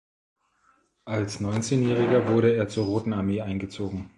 Als 1.05 1.41
Neunzehnjähriger 1.41 2.27
wurde 2.27 2.55
er 2.55 2.67
zur 2.67 2.85
Roten 2.87 3.13
Armee 3.13 3.41
eingezogen. 3.41 4.09